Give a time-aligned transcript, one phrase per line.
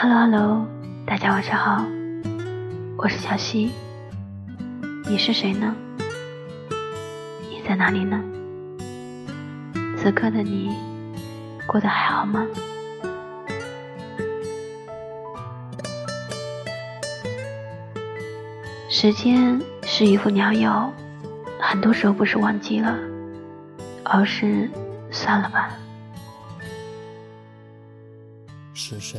[0.00, 0.64] Hello Hello，
[1.04, 1.84] 大家晚上好，
[2.96, 3.72] 我是小溪，
[5.08, 5.74] 你是谁呢？
[7.50, 8.22] 你在哪里呢？
[9.96, 10.70] 此刻的你
[11.66, 12.46] 过得还好吗？
[18.88, 20.92] 时间是一副良药，
[21.58, 22.96] 很多时候不是忘记了，
[24.04, 24.70] 而是
[25.10, 25.70] 算了吧。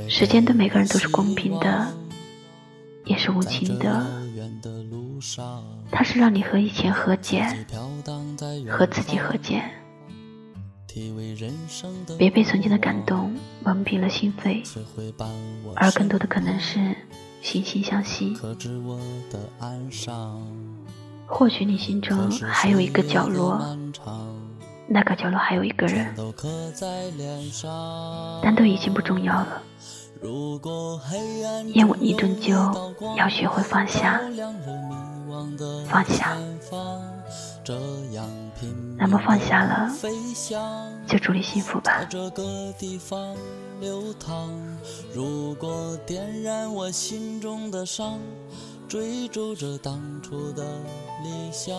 [0.08, 1.94] 时间对每个人都是公平的，
[3.04, 4.08] 也是无情的。
[5.92, 7.46] 它是让你和以前和解，
[8.70, 9.62] 和自己和解。
[12.18, 14.64] 别被曾经的感动蒙蔽了心扉，
[15.76, 16.80] 而更多的可能是
[17.44, 18.34] 惺惺相惜。
[21.28, 23.78] 或许你心中还有一个角落，
[24.92, 26.16] 那个角落还有一个人，
[28.42, 29.62] 但都已经不重要了。
[31.74, 32.54] 因为你终究
[33.16, 34.20] 要学会放下，
[35.88, 36.36] 放下。
[38.98, 39.90] 那么放下了，
[41.08, 42.06] 就祝你幸福吧。
[45.14, 48.20] 如果点燃我心中的伤，
[48.90, 50.64] 追逐着当初的
[51.24, 51.78] 理想，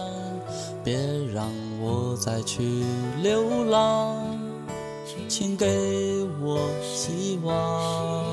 [0.84, 0.96] 别
[1.34, 2.84] 让我再去
[3.20, 4.38] 流浪，
[5.26, 5.66] 请给
[6.40, 8.30] 我希望。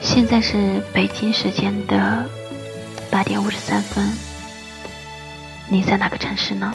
[0.00, 2.24] 现在是北京时间的
[3.10, 4.08] 八点五十三分，
[5.70, 6.74] 你在哪个城市呢？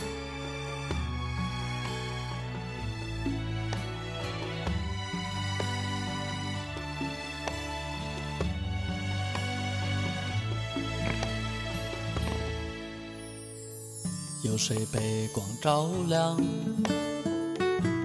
[14.43, 16.39] 有谁被光照亮，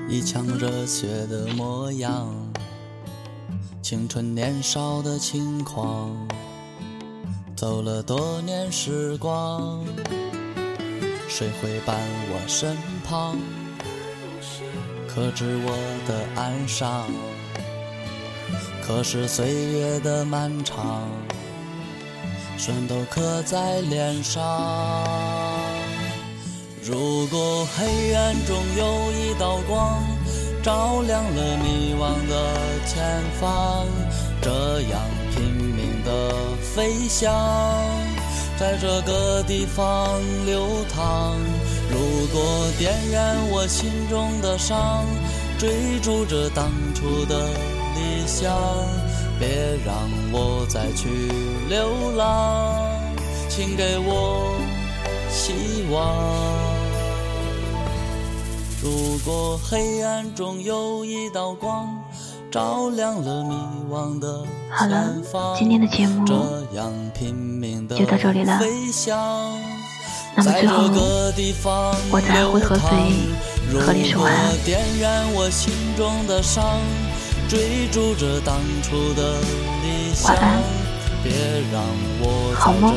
[0.09, 2.34] 一腔热血的模样？
[3.82, 6.16] 青春年少的轻狂，
[7.54, 9.84] 走了多年时光，
[11.28, 11.94] 谁会伴
[12.31, 13.37] 我身旁，
[15.06, 15.77] 可知我
[16.09, 17.05] 的哀伤？
[18.83, 21.09] 可是岁月的漫长，
[22.56, 24.43] 全都刻在脸上。
[26.83, 30.03] 如果黑暗中有一道光。
[30.60, 32.53] 照亮了迷惘的
[32.84, 33.87] 前方，
[34.43, 35.00] 这样
[35.31, 36.34] 拼命的
[36.75, 37.33] 飞翔，
[38.59, 41.37] 在这个地方流淌。
[41.91, 45.07] 如果点燃我心中的伤，
[45.59, 47.49] 追逐着当初的
[47.95, 48.53] 理想，
[49.39, 49.49] 别
[49.87, 49.95] 让
[50.33, 51.09] 我再去
[51.69, 52.75] 流浪，
[53.49, 54.59] 请给我
[55.31, 56.15] 希望。
[58.83, 61.97] 如果黑暗中有一道光，
[62.50, 63.54] 照亮了迷
[63.91, 65.14] 惘的好了，
[65.59, 68.59] 今天的节目就到这里了。
[70.34, 70.84] 那么最后，
[72.10, 72.88] 我在回合肥
[73.78, 74.56] 和你说晚安。
[80.25, 80.62] 晚安，
[82.54, 82.94] 好梦。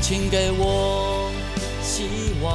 [0.00, 1.30] 请给我
[1.82, 2.08] 希
[2.42, 2.52] 望。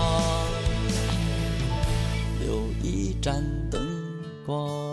[2.84, 3.57] 一盏灯
[4.48, 4.88] 光。